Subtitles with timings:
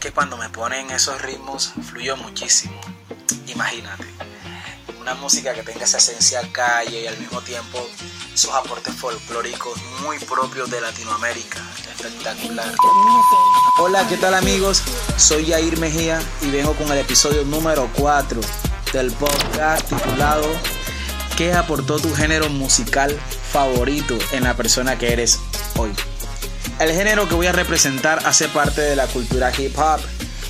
[0.00, 2.80] que cuando me ponen esos ritmos fluyo muchísimo.
[3.46, 4.06] Imagínate,
[4.98, 7.86] una música que tenga esa esencia calle y al mismo tiempo
[8.32, 11.60] esos aportes folclóricos muy propios de Latinoamérica.
[11.94, 12.74] Espectacular.
[13.78, 14.82] Hola, ¿qué tal amigos?
[15.18, 18.40] Soy Yair Mejía y vengo con el episodio número 4
[18.94, 20.48] del podcast titulado
[21.36, 23.18] ¿Qué aportó tu género musical
[23.52, 25.38] favorito en la persona que eres
[25.76, 25.92] hoy?
[26.80, 30.00] El género que voy a representar hace parte de la cultura hip hop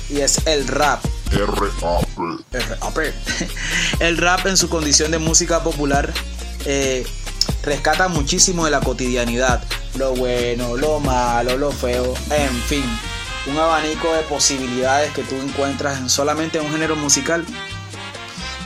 [0.09, 1.03] y es el rap.
[1.29, 3.13] R.A.P.
[3.99, 6.13] El rap en su condición de música popular
[6.65, 7.05] eh,
[7.63, 9.61] rescata muchísimo de la cotidianidad,
[9.95, 12.85] lo bueno, lo malo, lo feo, en fin,
[13.47, 17.45] un abanico de posibilidades que tú encuentras en solamente un género musical.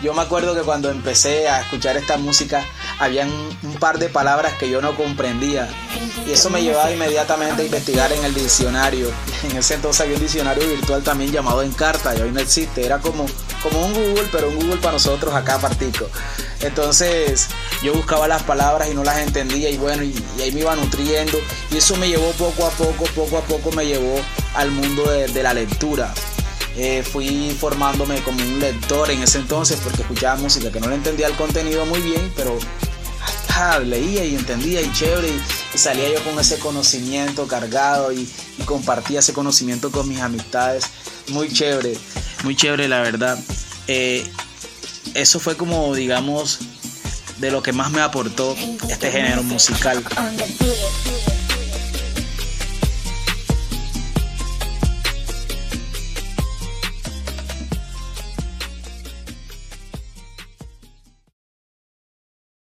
[0.04, 2.64] Yo me acuerdo que cuando empecé a escuchar esta música,
[3.00, 3.30] habían
[3.64, 5.68] un par de palabras que yo no comprendía
[6.26, 9.12] y eso me llevaba inmediatamente a investigar en el diccionario.
[9.46, 12.84] En ese entonces había un diccionario virtual también llamado Encarta y hoy no existe.
[12.84, 13.28] Era como,
[13.62, 16.10] como un Google, pero un Google para nosotros acá partico.
[16.62, 17.48] Entonces
[17.84, 21.38] yo buscaba las palabras y no las entendía y bueno, y, ahí me iba nutriendo
[21.72, 24.20] y eso me llevó poco a poco, poco a poco me llevó
[24.56, 26.12] al mundo de, la lectura.
[26.78, 30.96] Eh, fui formándome como un lector en ese entonces porque escuchaba música que no le
[30.96, 32.58] entendía el contenido muy bien, pero
[33.84, 38.30] leía y entendía y chévere y, salía yo con ese conocimiento cargado y,
[38.66, 40.86] compartía ese conocimiento con mis amistades.
[41.30, 41.98] Muy chévere,
[42.44, 43.38] muy chévere la verdad.
[43.88, 44.26] Eh,
[45.14, 46.60] eso fue como, digamos,
[47.38, 48.56] de lo que más me aportó
[48.90, 50.04] este género musical.